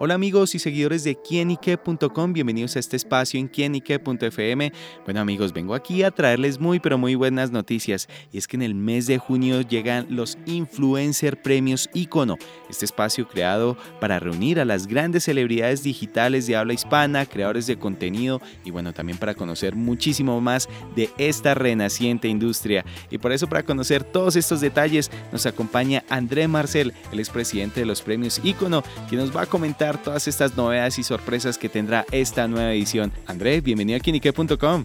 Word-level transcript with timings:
Hola 0.00 0.14
amigos 0.14 0.54
y 0.54 0.60
seguidores 0.60 1.02
de 1.02 1.16
quienique.com, 1.16 2.32
bienvenidos 2.32 2.76
a 2.76 2.78
este 2.78 2.96
espacio 2.96 3.40
en 3.40 3.48
quienique.fm. 3.48 4.72
Bueno 5.04 5.20
amigos, 5.20 5.52
vengo 5.52 5.74
aquí 5.74 6.04
a 6.04 6.12
traerles 6.12 6.60
muy 6.60 6.78
pero 6.78 6.98
muy 6.98 7.16
buenas 7.16 7.50
noticias 7.50 8.06
y 8.30 8.38
es 8.38 8.46
que 8.46 8.56
en 8.56 8.62
el 8.62 8.76
mes 8.76 9.08
de 9.08 9.18
junio 9.18 9.60
llegan 9.62 10.06
los 10.08 10.38
Influencer 10.46 11.42
Premios 11.42 11.90
Icono, 11.94 12.36
este 12.70 12.84
espacio 12.84 13.26
creado 13.26 13.76
para 14.00 14.20
reunir 14.20 14.60
a 14.60 14.64
las 14.64 14.86
grandes 14.86 15.24
celebridades 15.24 15.82
digitales 15.82 16.46
de 16.46 16.54
habla 16.54 16.74
hispana, 16.74 17.26
creadores 17.26 17.66
de 17.66 17.76
contenido 17.76 18.40
y 18.64 18.70
bueno, 18.70 18.92
también 18.92 19.18
para 19.18 19.34
conocer 19.34 19.74
muchísimo 19.74 20.40
más 20.40 20.68
de 20.94 21.10
esta 21.18 21.54
renaciente 21.54 22.28
industria. 22.28 22.84
Y 23.10 23.18
por 23.18 23.32
eso 23.32 23.48
para 23.48 23.64
conocer 23.64 24.04
todos 24.04 24.36
estos 24.36 24.60
detalles 24.60 25.10
nos 25.32 25.44
acompaña 25.44 26.04
André 26.08 26.46
Marcel, 26.46 26.94
el 27.10 27.18
expresidente 27.18 27.80
de 27.80 27.86
los 27.86 28.00
premios 28.00 28.40
Icono, 28.44 28.84
quien 29.08 29.20
nos 29.20 29.36
va 29.36 29.42
a 29.42 29.46
comentar 29.46 29.87
todas 29.96 30.28
estas 30.28 30.56
novedades 30.56 30.98
y 30.98 31.02
sorpresas 31.02 31.56
que 31.56 31.68
tendrá 31.68 32.04
esta 32.12 32.46
nueva 32.46 32.72
edición. 32.72 33.12
Andrés, 33.26 33.62
bienvenido 33.62 33.96
a 33.96 34.00
Kinique.com. 34.00 34.84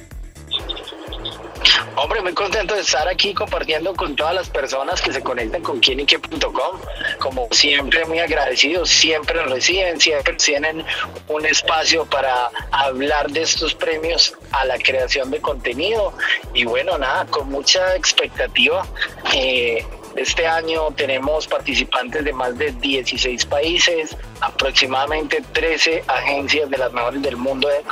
Hombre, 1.95 2.21
muy 2.21 2.34
contento 2.34 2.73
de 2.73 2.81
estar 2.81 3.08
aquí 3.08 3.34
compartiendo 3.34 3.94
con 3.94 4.16
todas 4.16 4.34
las 4.34 4.49
personas 4.49 5.02
que 5.02 5.13
se 5.13 5.21
conectan 5.21 5.61
con 5.61 5.80
Kinique.com. 5.80 6.80
Como 7.20 7.47
siempre, 7.52 8.03
muy 8.05 8.20
agradecidos, 8.20 8.89
siempre 8.89 9.44
reciben, 9.44 9.99
siempre 10.02 10.34
tienen 10.34 10.84
un 11.27 11.45
espacio 11.45 12.05
para 12.05 12.49
hablar 12.72 13.30
de 13.30 13.44
estos 13.44 13.75
premios 13.75 14.33
a 14.52 14.66
la 14.66 14.77
creación 14.80 15.30
de 15.30 15.39
contenido. 15.39 16.13
Y 16.53 16.66
bueno, 16.66 16.97
nada, 16.97 17.25
con 17.27 17.49
mucha 17.49 17.95
expectativa. 17.95 18.86
Eh, 19.33 19.86
este 20.16 20.45
año 20.45 20.92
tenemos 20.95 21.47
participantes 21.47 22.23
de 22.23 22.33
más 22.33 22.58
de 22.58 22.72
16 22.72 23.45
países, 23.45 24.16
aproximadamente 24.42 25.44
13 25.52 26.03
agencias 26.08 26.70
de 26.70 26.78
las 26.78 26.94
mejores 26.94 27.22
del 27.22 27.38
mundo 27.38 27.67
de, 27.67 27.83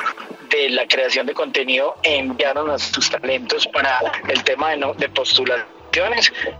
la 0.69 0.85
creación 0.85 1.25
de 1.25 1.33
contenido 1.33 1.95
enviaron 2.03 2.69
a 2.69 2.77
sus 2.77 3.09
talentos 3.09 3.65
para 3.67 3.99
el 4.27 4.43
tema 4.43 4.71
de, 4.71 4.93
de 4.97 5.09
postulaciones 5.09 5.71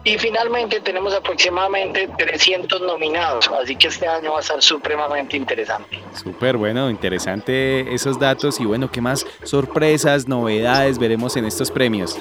y 0.04 0.18
finalmente 0.18 0.80
tenemos 0.80 1.14
aproximadamente 1.14 2.10
300 2.18 2.82
nominados, 2.82 3.50
así 3.62 3.76
que 3.76 3.88
este 3.90 4.08
año 4.08 4.34
va 4.34 4.40
a 4.40 4.42
ser 4.42 4.62
supremamente 4.62 5.38
interesante. 5.38 6.00
Súper 6.14 6.58
bueno, 6.58 6.90
interesante 6.90 7.94
esos 7.94 8.20
datos 8.20 8.60
y 8.60 8.66
bueno, 8.66 8.90
¿qué 8.92 9.02
más 9.02 9.26
sorpresas, 9.44 10.28
novedades 10.28 10.98
veremos 10.98 11.36
en 11.38 11.46
estos 11.46 11.70
premios? 11.70 12.18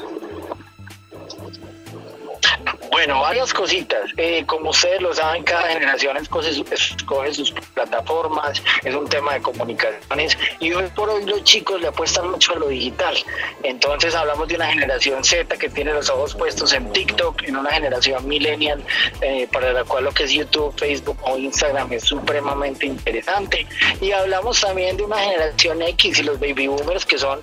Bueno, 3.11 3.25
varias 3.25 3.53
cositas. 3.53 4.09
Eh, 4.17 4.45
como 4.47 4.71
ustedes 4.71 5.03
lo 5.03 5.13
saben, 5.13 5.43
cada 5.43 5.67
generación 5.67 6.17
escoge, 6.17 6.53
sus 7.35 7.51
plataformas, 7.75 8.63
es 8.85 8.95
un 8.95 9.09
tema 9.09 9.35
de 9.35 9.43
comunicaciones 9.43 10.39
y 10.61 10.73
hoy 10.73 10.87
por 10.95 11.11
hoy 11.11 11.25
los 11.25 11.43
chicos 11.43 11.81
le 11.81 11.89
apuestan 11.89 12.31
mucho 12.31 12.53
a 12.53 12.61
lo 12.61 12.69
digital. 12.69 13.17
Entonces 13.65 14.15
hablamos 14.15 14.47
de 14.47 14.55
una 14.55 14.69
generación 14.69 15.25
Z 15.25 15.59
que 15.59 15.69
tiene 15.69 15.93
los 15.93 16.09
ojos 16.09 16.37
puestos 16.37 16.73
en 16.73 16.93
TikTok, 16.93 17.43
en 17.49 17.57
una 17.57 17.73
generación 17.73 18.29
millennial 18.29 18.81
eh, 19.23 19.49
para 19.51 19.73
la 19.73 19.83
cual 19.83 20.05
lo 20.05 20.13
que 20.13 20.23
es 20.23 20.31
YouTube, 20.31 20.73
Facebook 20.79 21.19
o 21.23 21.37
Instagram 21.37 21.93
es 21.93 22.05
supremamente 22.05 22.87
interesante. 22.87 23.67
Y 24.01 24.13
hablamos 24.13 24.61
también 24.61 24.97
de 24.97 25.03
una 25.03 25.19
generación 25.19 25.83
X 25.83 26.21
y 26.21 26.23
los 26.23 26.39
baby 26.39 26.69
boomers 26.69 27.05
que 27.05 27.19
son 27.19 27.41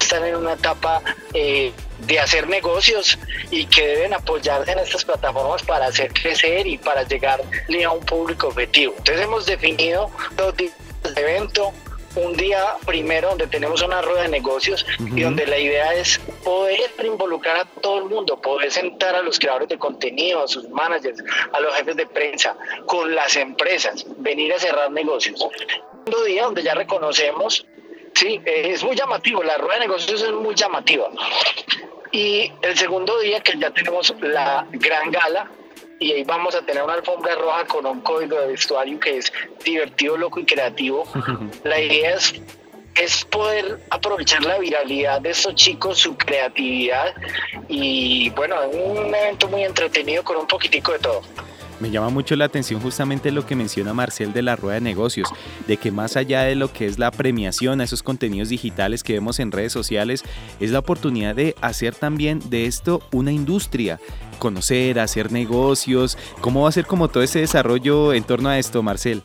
están 0.00 0.24
en 0.24 0.36
una 0.36 0.52
etapa 0.52 1.02
eh, 1.34 1.72
de 2.06 2.20
hacer 2.20 2.48
negocios 2.48 3.18
y 3.50 3.66
que 3.66 3.86
deben 3.86 4.14
apoyarse 4.14 4.72
en 4.72 4.78
estas 4.78 5.04
plataformas 5.04 5.62
para 5.62 5.86
hacer 5.86 6.12
crecer 6.12 6.66
y 6.66 6.78
para 6.78 7.02
llegar 7.02 7.40
a 7.40 7.90
un 7.90 8.04
público 8.04 8.48
objetivo. 8.48 8.94
Entonces 8.98 9.24
hemos 9.24 9.46
definido 9.46 10.10
dos 10.36 10.56
días 10.56 10.72
de 11.14 11.20
evento, 11.20 11.72
un 12.16 12.34
día 12.36 12.76
primero 12.86 13.28
donde 13.30 13.46
tenemos 13.46 13.82
una 13.82 14.02
rueda 14.02 14.22
de 14.22 14.28
negocios 14.28 14.84
y 14.98 15.22
donde 15.22 15.46
la 15.46 15.58
idea 15.58 15.94
es 15.94 16.18
poder 16.42 16.90
involucrar 17.04 17.58
a 17.58 17.64
todo 17.64 17.98
el 17.98 18.04
mundo, 18.06 18.40
poder 18.40 18.70
sentar 18.70 19.14
a 19.14 19.22
los 19.22 19.38
creadores 19.38 19.68
de 19.68 19.78
contenido, 19.78 20.42
a 20.42 20.48
sus 20.48 20.68
managers, 20.68 21.22
a 21.52 21.60
los 21.60 21.74
jefes 21.76 21.96
de 21.96 22.06
prensa, 22.06 22.56
con 22.86 23.14
las 23.14 23.36
empresas, 23.36 24.04
venir 24.18 24.52
a 24.52 24.58
cerrar 24.58 24.90
negocios. 24.90 25.40
Un 25.40 26.26
día 26.26 26.44
donde 26.44 26.62
ya 26.62 26.74
reconocemos, 26.74 27.66
sí, 28.14 28.40
es 28.44 28.82
muy 28.82 28.96
llamativo, 28.96 29.42
la 29.42 29.58
rueda 29.58 29.74
de 29.74 29.86
negocios 29.86 30.22
es 30.22 30.32
muy 30.32 30.54
llamativa. 30.54 31.08
Y 32.12 32.52
el 32.62 32.76
segundo 32.76 33.18
día 33.20 33.40
que 33.40 33.58
ya 33.58 33.70
tenemos 33.70 34.14
la 34.20 34.66
gran 34.70 35.10
gala, 35.10 35.50
y 36.00 36.12
ahí 36.12 36.24
vamos 36.24 36.54
a 36.54 36.62
tener 36.62 36.82
una 36.82 36.94
alfombra 36.94 37.34
roja 37.34 37.64
con 37.66 37.84
un 37.86 38.00
código 38.00 38.38
de 38.40 38.48
vestuario 38.48 39.00
que 39.00 39.18
es 39.18 39.32
divertido, 39.64 40.16
loco 40.16 40.40
y 40.40 40.44
creativo. 40.44 41.04
La 41.64 41.80
idea 41.80 42.14
es, 42.14 42.34
es 42.94 43.24
poder 43.24 43.80
aprovechar 43.90 44.44
la 44.44 44.58
viralidad 44.58 45.20
de 45.20 45.30
estos 45.30 45.54
chicos, 45.54 45.98
su 45.98 46.16
creatividad 46.16 47.14
y 47.68 48.30
bueno, 48.30 48.56
un 48.68 49.14
evento 49.14 49.48
muy 49.48 49.64
entretenido 49.64 50.22
con 50.24 50.36
un 50.36 50.46
poquitico 50.46 50.92
de 50.92 50.98
todo. 51.00 51.22
Me 51.80 51.90
llama 51.90 52.08
mucho 52.08 52.34
la 52.34 52.46
atención 52.46 52.80
justamente 52.80 53.30
lo 53.30 53.46
que 53.46 53.54
menciona 53.54 53.94
Marcel 53.94 54.32
de 54.32 54.42
la 54.42 54.56
rueda 54.56 54.74
de 54.74 54.80
negocios, 54.80 55.28
de 55.66 55.76
que 55.76 55.92
más 55.92 56.16
allá 56.16 56.42
de 56.42 56.54
lo 56.54 56.72
que 56.72 56.86
es 56.86 56.98
la 56.98 57.10
premiación 57.10 57.80
a 57.80 57.84
esos 57.84 58.02
contenidos 58.02 58.48
digitales 58.48 59.02
que 59.02 59.12
vemos 59.12 59.38
en 59.38 59.52
redes 59.52 59.72
sociales, 59.72 60.24
es 60.60 60.70
la 60.70 60.80
oportunidad 60.80 61.34
de 61.34 61.54
hacer 61.60 61.94
también 61.94 62.40
de 62.50 62.66
esto 62.66 63.00
una 63.12 63.30
industria, 63.30 64.00
conocer, 64.38 64.98
hacer 64.98 65.30
negocios. 65.30 66.18
¿Cómo 66.40 66.62
va 66.62 66.68
a 66.68 66.72
ser 66.72 66.86
como 66.86 67.08
todo 67.08 67.22
ese 67.22 67.40
desarrollo 67.40 68.12
en 68.12 68.24
torno 68.24 68.48
a 68.48 68.58
esto, 68.58 68.82
Marcel? 68.82 69.22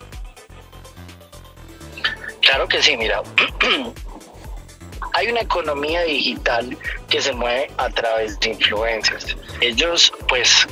Claro 2.40 2.68
que 2.68 2.82
sí, 2.82 2.96
mira. 2.96 3.22
hay 5.14 5.28
una 5.28 5.40
economía 5.40 6.02
digital 6.02 6.76
que 7.08 7.22
se 7.22 7.32
mueve 7.32 7.70
a 7.78 7.88
través 7.88 8.38
de 8.40 8.50
influencers. 8.50 9.36
Ellos 9.60 10.12
pues 10.28 10.66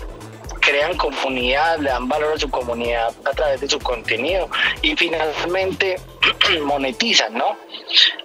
crean 0.72 0.96
comunidad, 0.96 1.78
le 1.80 1.90
dan 1.90 2.08
valor 2.08 2.32
a 2.32 2.38
su 2.38 2.48
comunidad 2.48 3.12
a 3.26 3.30
través 3.32 3.60
de 3.60 3.68
su 3.68 3.78
contenido 3.78 4.48
y 4.80 4.96
finalmente 4.96 5.96
monetizan, 6.64 7.34
¿no? 7.34 7.58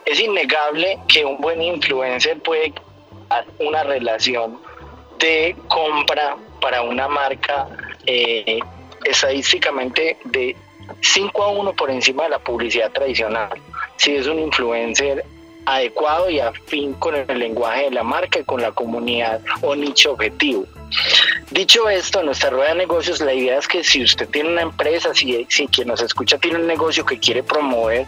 Es 0.06 0.18
innegable 0.18 0.98
que 1.10 1.26
un 1.26 1.38
buen 1.42 1.62
influencer 1.62 2.40
puede 2.40 2.74
una 3.60 3.84
relación 3.84 4.62
de 5.20 5.58
compra 5.68 6.38
para 6.62 6.84
una 6.84 7.10
marca 7.10 7.68
eh, 8.06 8.60
estadísticamente 9.04 10.18
de 10.24 10.56
5 11.02 11.44
a 11.44 11.50
1 11.50 11.74
por 11.74 11.92
encima 11.92 12.24
de 12.24 12.30
la 12.30 12.40
publicidad 12.40 12.94
tradicional. 12.94 13.62
Si 13.98 14.16
es 14.16 14.26
un 14.26 14.40
influencer 14.40 15.26
adecuado 15.68 16.30
y 16.30 16.40
afín 16.40 16.94
con 16.94 17.14
el 17.14 17.40
lenguaje 17.40 17.84
de 17.84 17.92
la 17.92 18.04
marca 18.04 18.40
y 18.40 18.44
con 18.46 18.62
la 18.62 18.72
comunidad 18.72 19.42
o 19.62 19.76
nicho 19.76 20.14
objetivo. 20.14 20.66
Dicho 21.52 21.90
esto, 21.90 22.22
en 22.22 22.28
nuestra 22.28 22.50
rueda 22.50 22.70
de 22.70 22.76
negocios, 22.76 23.20
la 23.20 23.34
idea 23.34 23.60
es 23.60 23.68
que 23.68 23.84
si 23.84 24.02
usted 24.02 24.30
tiene 24.30 24.50
una 24.50 24.62
empresa, 24.62 25.14
si, 25.14 25.46
si 25.50 25.68
quien 25.68 25.90
nos 25.90 26.02
escucha 26.02 26.38
tiene 26.38 26.60
un 26.60 26.68
negocio 26.68 27.06
que 27.06 27.20
quiere 27.20 27.44
promover, 27.44 28.06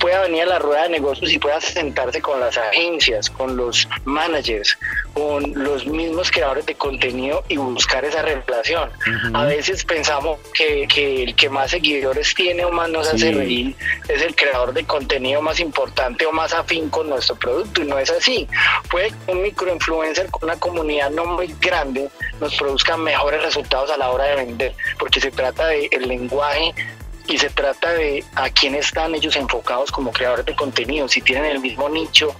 pueda 0.00 0.22
venir 0.22 0.44
a 0.44 0.46
la 0.46 0.58
rueda 0.58 0.84
de 0.84 0.88
negocios 0.90 1.30
y 1.32 1.38
pueda 1.38 1.60
sentarse 1.60 2.22
con 2.22 2.40
las 2.40 2.56
agencias, 2.56 3.28
con 3.28 3.56
los 3.56 3.86
managers, 4.04 4.78
con 5.14 5.52
los 5.54 5.86
mismos 5.86 6.30
creadores 6.30 6.66
de 6.66 6.74
contenido 6.74 7.44
y 7.48 7.56
buscar 7.56 8.04
esa 8.04 8.22
relación. 8.22 8.90
A 9.34 9.44
veces 9.44 9.84
pensamos 9.84 10.38
que, 10.54 10.86
que, 10.92 11.24
el 11.24 11.34
que 11.34 11.48
más 11.48 11.70
seguidores 11.70 12.34
tiene 12.34 12.64
o 12.64 12.72
más 12.72 12.88
nos 12.88 13.08
hace 13.08 13.32
reír 13.32 13.74
es 14.08 14.22
el 14.22 14.34
creador 14.34 14.72
de 14.72 14.84
contenido 14.84 15.42
más 15.42 15.60
importante 15.60 16.26
o 16.26 16.32
más 16.32 16.52
afín 16.52 16.88
con 16.88 17.08
nuestro 17.08 17.36
producto 17.36 17.82
y 17.82 17.86
no 17.86 17.98
es 17.98 18.10
así. 18.10 18.48
Puede 18.90 19.08
que 19.08 19.32
un 19.32 19.42
microinfluencer 19.42 20.30
con 20.30 20.44
una 20.44 20.58
comunidad 20.58 21.10
no 21.10 21.24
muy 21.24 21.54
grande 21.60 22.08
nos 22.40 22.54
produzcan 22.56 23.02
mejores 23.02 23.42
resultados 23.42 23.90
a 23.90 23.96
la 23.96 24.10
hora 24.10 24.24
de 24.24 24.36
vender, 24.36 24.74
porque 24.98 25.20
se 25.20 25.30
trata 25.30 25.66
del 25.68 25.88
el 25.92 26.08
lenguaje 26.08 26.74
y 27.28 27.38
se 27.38 27.50
trata 27.50 27.92
de 27.92 28.24
a 28.34 28.50
quién 28.50 28.74
están 28.74 29.14
ellos 29.14 29.36
enfocados 29.36 29.90
como 29.90 30.12
creadores 30.12 30.46
de 30.46 30.56
contenido. 30.56 31.08
Si 31.08 31.20
tienen 31.20 31.44
el 31.46 31.60
mismo 31.60 31.88
nicho, 31.88 32.34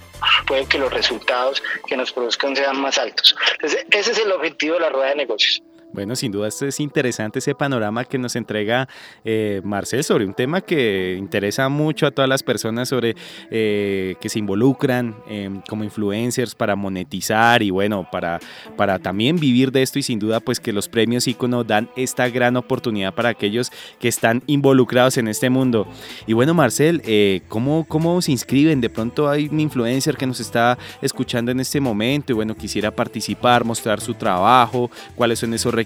puede 0.45 0.65
que 0.67 0.77
los 0.77 0.93
resultados 0.93 1.61
que 1.87 1.97
nos 1.97 2.11
produzcan 2.11 2.55
sean 2.55 2.79
más 2.79 2.97
altos. 2.97 3.35
Entonces, 3.53 3.85
ese 3.91 4.11
es 4.11 4.19
el 4.19 4.31
objetivo 4.31 4.75
de 4.75 4.81
la 4.81 4.89
rueda 4.89 5.09
de 5.09 5.15
negocios. 5.15 5.61
Bueno, 5.93 6.15
sin 6.15 6.31
duda 6.31 6.47
es 6.47 6.79
interesante 6.79 7.37
ese 7.37 7.53
panorama 7.53 8.03
que 8.03 8.17
nos 8.17 8.35
entrega 8.35 8.89
eh, 9.23 9.61
Marcel 9.63 10.03
sobre 10.03 10.25
un 10.25 10.33
tema 10.33 10.61
que 10.61 11.15
interesa 11.19 11.69
mucho 11.69 12.07
a 12.07 12.11
todas 12.11 12.27
las 12.27 12.41
personas 12.41 12.89
sobre 12.89 13.15
eh, 13.51 14.15
que 14.19 14.27
se 14.27 14.39
involucran 14.39 15.15
em, 15.29 15.61
como 15.69 15.83
influencers 15.83 16.55
para 16.55 16.75
monetizar 16.75 17.61
y 17.61 17.69
bueno, 17.69 18.07
para, 18.11 18.39
para 18.75 18.97
también 18.97 19.37
vivir 19.37 19.71
de 19.71 19.83
esto 19.83 19.99
y 19.99 20.03
sin 20.03 20.17
duda 20.17 20.39
pues 20.39 20.59
que 20.59 20.73
los 20.73 20.89
premios 20.89 21.27
ícono 21.27 21.63
dan 21.63 21.87
esta 21.95 22.27
gran 22.27 22.57
oportunidad 22.57 23.13
para 23.13 23.29
aquellos 23.29 23.71
que 23.99 24.07
están 24.07 24.41
involucrados 24.47 25.17
en 25.17 25.27
este 25.27 25.51
mundo. 25.51 25.87
Y 26.25 26.33
bueno, 26.33 26.55
Marcel, 26.55 27.03
eh, 27.05 27.41
¿cómo, 27.49 27.85
¿cómo 27.87 28.19
se 28.23 28.31
inscriben? 28.31 28.81
De 28.81 28.89
pronto 28.89 29.29
hay 29.29 29.47
un 29.47 29.59
influencer 29.59 30.17
que 30.17 30.25
nos 30.25 30.39
está 30.39 30.75
escuchando 31.03 31.51
en 31.51 31.59
este 31.59 31.79
momento 31.79 32.33
y 32.33 32.35
bueno, 32.35 32.55
quisiera 32.55 32.89
participar, 32.89 33.63
mostrar 33.63 34.01
su 34.01 34.15
trabajo, 34.15 34.89
cuáles 35.15 35.37
son 35.37 35.53
esos 35.53 35.71
requisitos 35.71 35.82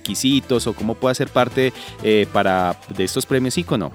o 0.67 0.73
cómo 0.73 0.95
puede 0.95 1.15
ser 1.15 1.29
parte 1.29 1.73
eh, 2.03 2.27
para, 2.31 2.79
de 2.89 3.03
estos 3.03 3.25
premios 3.25 3.57
ICONO? 3.57 3.91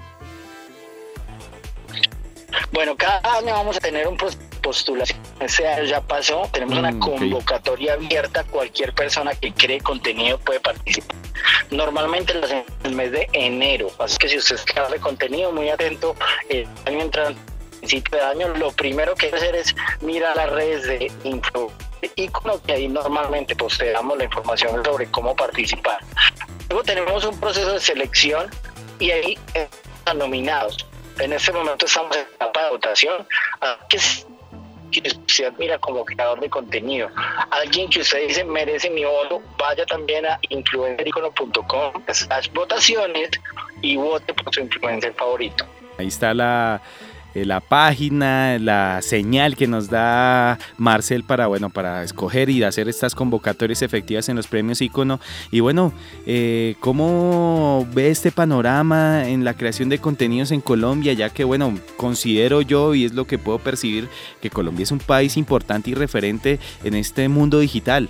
Bueno, 2.73 2.97
cada 2.97 3.39
año 3.39 3.53
vamos 3.53 3.77
a 3.77 3.81
tener 3.81 4.09
un 4.09 4.17
postulación. 4.63 5.19
Ese 5.41 5.67
año 5.67 5.85
ya 5.85 6.01
pasó. 6.01 6.49
Tenemos 6.53 6.79
una 6.79 6.93
mm, 6.93 6.99
convocatoria 7.01 7.95
abierta. 7.95 8.45
Cualquier 8.45 8.95
persona 8.95 9.35
que 9.35 9.53
cree 9.53 9.81
contenido 9.81 10.39
puede 10.39 10.61
participar. 10.61 11.17
Normalmente 11.71 12.33
lo 12.35 12.45
hacemos 12.45 12.67
en 12.85 12.91
el 12.91 12.97
mes 12.97 13.13
de 13.13 13.29
enero. 13.33 13.91
Así 13.99 14.17
que 14.17 14.29
si 14.29 14.39
usted 14.39 14.57
es 14.57 14.91
de 14.91 15.01
contenido, 15.01 15.53
muy 15.53 15.69
atento. 15.69 16.15
El 16.49 16.67
año 16.87 17.03
entrante 17.03 17.53
principio 17.83 18.17
de 18.17 18.25
año, 18.25 18.49
lo 18.57 18.71
primero 18.71 19.17
que 19.17 19.27
hay 19.27 19.33
que 19.33 19.39
hacer 19.39 19.57
es 19.57 19.75
mirar 20.01 20.37
las 20.37 20.51
redes 20.51 20.85
de 20.85 21.13
info 21.25 21.73
icono 22.17 22.61
que 22.63 22.73
ahí 22.73 22.89
normalmente 22.89 23.55
posteamos 23.57 24.19
la 24.19 24.25
información 24.25 24.85
sobre 24.85 25.07
cómo 25.11 25.35
participar. 25.35 25.99
Luego 26.69 26.85
tenemos 26.85 27.25
un 27.25 27.39
proceso 27.39 27.73
de 27.73 27.81
selección 27.81 28.51
y 28.99 29.11
ahí 29.11 29.39
están 29.55 30.19
nominados. 30.19 30.87
En 31.19 31.33
este 31.33 31.53
momento 31.53 31.87
estamos 31.87 32.17
en 32.17 32.23
etapa 32.23 32.65
de 32.65 32.71
votación. 32.71 33.27
que 33.89 33.97
usted 35.09 35.47
admira 35.47 35.79
como 35.79 36.05
creador 36.05 36.41
de 36.41 36.51
contenido. 36.51 37.09
Alguien 37.51 37.89
que 37.89 38.01
usted 38.01 38.27
dice 38.29 38.45
merece 38.45 38.91
mi 38.91 39.05
voto, 39.05 39.43
vaya 39.59 39.87
también 39.87 40.27
a 40.27 40.39
influencericono.com, 40.51 41.93
las 42.29 42.53
votaciones 42.53 43.31
y 43.81 43.97
vote 43.97 44.35
por 44.35 44.55
su 44.55 44.61
influencer 44.61 45.15
favorito. 45.15 45.65
Ahí 45.99 46.09
está 46.09 46.35
la 46.35 46.83
la 47.35 47.61
página, 47.61 48.59
la 48.59 49.01
señal 49.03 49.57
que 49.57 49.67
nos 49.67 49.89
da 49.89 50.59
Marcel 50.77 51.25
para, 51.25 51.47
bueno, 51.47 51.71
para 51.71 52.03
escoger 52.03 52.51
y 52.51 52.63
hacer 52.63 52.89
estas 52.89 53.15
convocatorias 53.15 53.83
efectivas 53.83 54.29
en 54.29 54.37
los 54.37 54.47
premios 54.47 54.81
Icono. 54.81 55.21
Y 55.51 55.61
bueno, 55.61 55.93
eh, 56.27 56.77
¿cómo 56.81 57.87
ve 57.93 58.11
este 58.11 58.31
panorama 58.31 59.29
en 59.29 59.45
la 59.45 59.55
creación 59.55 59.89
de 59.89 59.99
contenidos 59.99 60.51
en 60.51 60.61
Colombia? 60.61 61.13
Ya 61.13 61.31
que, 61.31 61.45
bueno, 61.45 61.79
considero 61.97 62.63
yo 62.63 62.95
y 62.95 63.05
es 63.05 63.13
lo 63.13 63.27
que 63.27 63.39
puedo 63.39 63.59
percibir 63.59 64.09
que 64.41 64.51
Colombia 64.51 64.85
es 64.85 64.93
un 64.93 64.99
país 64.99 65.37
importante 65.37 65.91
y 65.91 65.95
referente 65.95 66.59
en 66.85 66.95
este 66.95 67.29
mundo 67.29 67.59
digital. 67.59 68.09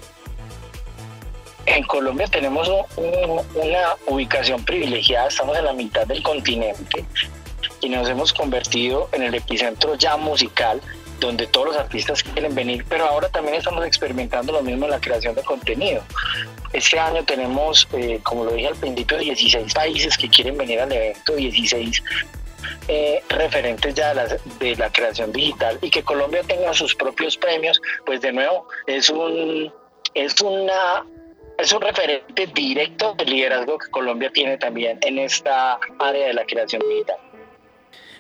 En 1.67 1.85
Colombia 1.85 2.27
tenemos 2.27 2.69
una 2.97 3.79
ubicación 4.09 4.65
privilegiada, 4.65 5.29
estamos 5.29 5.57
en 5.57 5.65
la 5.65 5.73
mitad 5.73 6.05
del 6.07 6.21
continente 6.23 7.05
y 7.83 7.89
nos 7.89 8.09
hemos 8.09 8.33
convertido 8.33 9.09
en 9.13 9.23
el 9.23 9.35
epicentro 9.35 9.95
ya 9.97 10.17
musical 10.17 10.81
donde 11.21 11.47
todos 11.47 11.69
los 11.69 11.77
artistas 11.77 12.23
quieren 12.23 12.55
venir, 12.55 12.85
pero 12.89 13.07
ahora 13.07 13.29
también 13.29 13.57
estamos 13.57 13.85
experimentando 13.87 14.53
lo 14.53 14.63
mismo 14.63 14.87
en 14.87 14.91
la 14.91 15.01
creación 15.01 15.35
de 15.35 15.43
contenido. 15.43 16.03
Este 16.73 16.99
año 16.99 17.25
tenemos, 17.25 17.87
eh, 17.93 18.19
como 18.23 18.45
lo 18.45 18.53
dije 18.53 18.69
al 18.69 18.77
principio, 18.77 19.19
16 19.19 19.73
países 19.73 20.17
que 20.17 20.29
quieren 20.29 20.57
venir 20.57 20.81
al 20.81 20.91
evento, 20.91 21.35
16 21.35 22.03
eh, 22.89 23.23
referentes 23.29 23.95
ya 23.95 24.09
de 24.09 24.15
la, 24.15 24.27
de 24.59 24.77
la, 24.77 24.91
creación 24.91 25.33
digital 25.33 25.79
y 25.81 25.91
que 25.91 26.03
Colombia 26.03 26.43
tenga 26.43 26.75
sus 26.75 26.95
propios 26.95 27.37
premios, 27.37 27.81
pues 28.05 28.21
de 28.21 28.33
nuevo 28.33 28.67
es 28.87 29.09
un 29.09 29.73
es 30.15 30.41
una 30.41 31.05
es 31.59 31.73
un 31.73 31.81
referente 31.81 32.49
directo 32.49 33.15
del 33.15 33.31
liderazgo 33.31 33.79
que 33.79 33.89
Colombia 33.91 34.31
tiene 34.33 34.59
también 34.59 34.99
en 35.03 35.19
esta 35.19 35.79
área 35.99 36.27
de 36.27 36.33
la 36.33 36.45
creación 36.45 36.83
digital. 36.89 37.19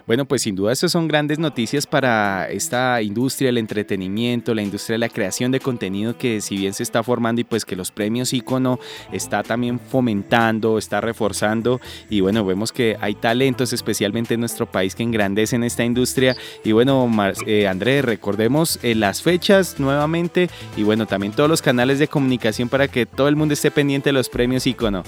Bueno, 0.07 0.25
pues 0.25 0.43
sin 0.43 0.57
duda 0.57 0.73
esas 0.73 0.91
son 0.91 1.07
grandes 1.07 1.39
noticias 1.39 1.87
para 1.87 2.49
esta 2.51 3.01
industria 3.03 3.49
del 3.49 3.59
entretenimiento, 3.59 4.55
la 4.55 4.63
industria 4.63 4.95
de 4.95 4.99
la 4.99 5.09
creación 5.09 5.53
de 5.53 5.61
contenido 5.61 6.19
que 6.19 6.41
si 6.41 6.57
bien 6.57 6.75
se 6.75 6.83
está 6.83 7.03
formando 7.03 7.41
y 7.41 7.45
pues 7.45 7.65
que 7.65 7.77
los 7.77 7.93
premios 7.93 8.33
Icono 8.33 8.81
está 9.13 9.43
también 9.43 9.79
fomentando, 9.79 10.79
está 10.79 11.01
reforzando. 11.01 11.81
Y 12.11 12.21
bueno, 12.21 12.45
vemos 12.45 12.73
que 12.73 12.97
hay 13.01 13.15
talentos 13.15 13.73
especialmente 13.73 14.35
en 14.35 14.41
nuestro 14.41 14.67
país 14.67 14.95
que 14.95 15.05
engrandecen 15.05 15.63
esta 15.63 15.85
industria. 15.85 16.37
Y 16.65 16.73
bueno, 16.73 17.09
eh, 17.47 17.69
Andrés, 17.69 18.05
recordemos 18.05 18.81
eh, 18.83 18.95
las 18.95 19.23
fechas 19.23 19.79
nuevamente. 19.79 20.51
Y 20.77 20.83
bueno, 20.83 21.07
también 21.07 21.33
todos 21.33 21.49
los 21.49 21.63
canales 21.63 21.99
de 21.99 22.09
comunicación 22.09 22.69
para 22.69 22.89
que 22.89 23.07
todo 23.07 23.29
el 23.29 23.37
mundo 23.37 23.55
esté 23.55 23.71
pendiente 23.71 24.09
de 24.09 24.15
los 24.15 24.29
premios 24.29 24.67
Icono. 24.67 25.05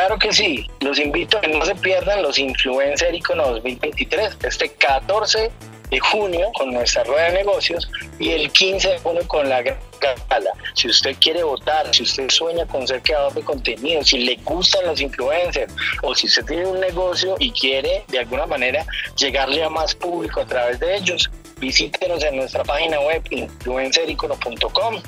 Claro 0.00 0.18
que 0.18 0.32
sí, 0.32 0.66
los 0.80 0.98
invito 0.98 1.36
a 1.36 1.42
que 1.42 1.48
no 1.48 1.62
se 1.62 1.74
pierdan 1.74 2.22
los 2.22 2.38
Influencer 2.38 3.14
Icono 3.14 3.50
2023, 3.50 4.38
este 4.44 4.70
14 4.70 5.50
de 5.90 6.00
junio 6.00 6.50
con 6.56 6.72
nuestra 6.72 7.04
rueda 7.04 7.24
de 7.24 7.32
negocios 7.34 7.86
y 8.18 8.30
el 8.30 8.50
15 8.50 8.92
de 8.92 8.98
junio 9.00 9.28
con 9.28 9.46
la 9.46 9.60
gala. 9.60 10.52
Si 10.72 10.88
usted 10.88 11.14
quiere 11.20 11.42
votar, 11.42 11.94
si 11.94 12.04
usted 12.04 12.30
sueña 12.30 12.64
con 12.64 12.88
ser 12.88 13.02
creador 13.02 13.34
de 13.34 13.42
contenido, 13.42 14.02
si 14.02 14.20
le 14.20 14.36
gustan 14.36 14.86
los 14.86 15.02
influencers 15.02 15.70
o 16.02 16.14
si 16.14 16.28
usted 16.28 16.46
tiene 16.46 16.66
un 16.66 16.80
negocio 16.80 17.36
y 17.38 17.52
quiere 17.52 18.02
de 18.08 18.20
alguna 18.20 18.46
manera 18.46 18.86
llegarle 19.18 19.62
a 19.62 19.68
más 19.68 19.94
público 19.94 20.40
a 20.40 20.46
través 20.46 20.80
de 20.80 20.96
ellos, 20.96 21.30
visítenos 21.58 22.24
en 22.24 22.36
nuestra 22.36 22.64
página 22.64 22.98
web 23.00 23.22
influencericono.com 23.28 25.02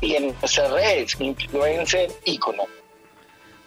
y 0.00 0.14
en 0.14 0.28
nuestras 0.28 0.70
redes 0.70 1.14
influencer 1.20 2.10
icono. 2.24 2.79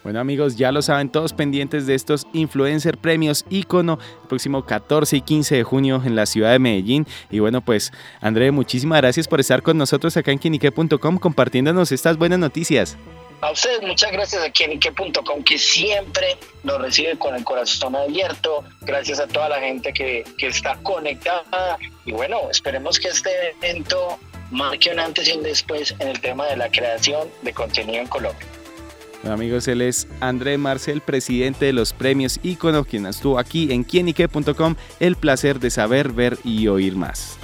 Bueno 0.04 0.20
amigos, 0.20 0.58
ya 0.58 0.74
lo 0.74 0.82
saben, 0.82 1.10
todos 1.10 1.32
pendientes 1.32 1.88
de 1.88 1.96
estos 1.96 2.28
influencer 2.34 2.98
premios 2.98 3.46
ícono 3.50 4.00
el 4.22 4.28
próximo 4.28 4.66
14 4.66 5.16
y 5.16 5.22
15 5.22 5.56
de 5.56 5.64
junio 5.64 6.02
en 6.06 6.18
la 6.18 6.26
ciudad 6.26 6.52
de 6.52 6.60
Medellín. 6.60 7.08
Y 7.32 7.40
bueno, 7.40 7.62
pues 7.62 7.92
André, 8.20 8.52
muchísimas 8.52 9.00
gracias 9.00 9.30
por 9.30 9.40
estar 9.40 9.62
con 9.62 9.78
nosotros 9.78 10.18
acá 10.18 10.32
en 10.32 10.40
quinique.com 10.40 11.18
compartiéndonos 11.20 11.94
estas 11.94 12.18
buenas 12.18 12.40
noticias. 12.40 12.98
A 13.40 13.52
ustedes 13.52 13.82
muchas 13.82 14.12
gracias 14.12 14.44
a 14.44 14.50
quinique.com 14.50 15.44
que 15.44 15.58
siempre 15.58 16.38
nos 16.64 16.82
recibe 16.82 17.18
con 17.18 17.36
el 17.36 17.44
corazón 17.46 17.96
abierto. 17.96 18.64
Gracias 18.82 19.22
a 19.22 19.28
toda 19.28 19.48
la 19.50 19.60
gente 19.60 19.94
que, 19.94 20.26
que 20.38 20.48
está 20.48 20.76
conectada. 20.84 21.78
Y 22.06 22.12
bueno, 22.12 22.50
esperemos 22.52 23.00
que 23.00 23.08
este 23.08 23.30
evento 23.62 24.18
marque 24.52 24.92
un 24.92 25.00
antes 25.00 25.30
y 25.30 25.32
un 25.32 25.44
después 25.44 25.96
en 26.00 26.10
el 26.10 26.20
tema 26.20 26.46
de 26.48 26.58
la 26.58 26.70
creación 26.70 27.30
de 27.42 27.54
contenido 27.54 28.02
en 28.02 28.08
Colombia. 28.08 28.48
Amigos, 29.30 29.68
él 29.68 29.82
es 29.82 30.08
André 30.20 30.58
Marcel, 30.58 31.02
presidente 31.02 31.66
de 31.66 31.74
los 31.74 31.94
premios 31.94 32.40
Icono, 32.44 32.84
quien 32.84 33.06
estuvo 33.06 33.40
aquí 33.40 33.72
en 33.72 33.84
quienique.com. 33.84 34.76
El 35.00 35.16
placer 35.16 35.60
de 35.60 35.70
saber, 35.70 36.12
ver 36.12 36.38
y 36.44 36.68
oír 36.68 36.96
más. 36.96 37.38